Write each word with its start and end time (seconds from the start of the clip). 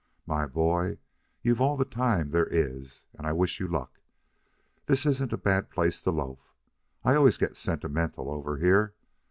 My 0.25 0.47
boy, 0.47 0.97
you've 1.43 1.61
all 1.61 1.77
the 1.77 1.85
time 1.85 2.31
there 2.31 2.47
is, 2.47 3.03
and 3.13 3.27
I 3.27 3.33
wish 3.33 3.59
you 3.59 3.67
luck. 3.67 3.99
This 4.87 5.05
isn't 5.05 5.31
a 5.31 5.37
bad 5.37 5.69
place 5.69 6.01
to 6.01 6.09
loaf. 6.09 6.55
I 7.03 7.13
always 7.13 7.37
get 7.37 7.55
sentimental 7.55 8.31
over 8.31 8.57
here. 8.57 8.95